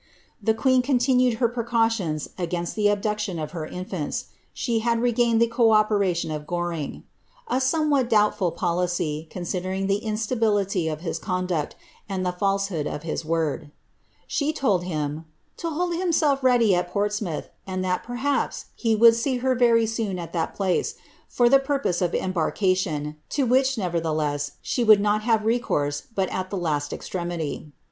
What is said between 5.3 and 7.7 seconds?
the co operation of Goring;" a